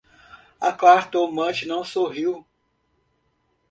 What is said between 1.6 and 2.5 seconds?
não sorriu: